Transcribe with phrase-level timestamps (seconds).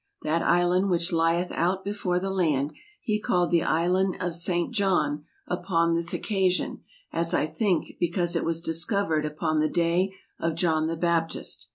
[0.23, 4.47] That Island which lieth out before the land, he called the Island of S.
[4.49, 6.81] Iohn vpon this occasion,
[7.13, 11.67] as I thinke, because it was dis couered vpon the day of Iohn the Baptist.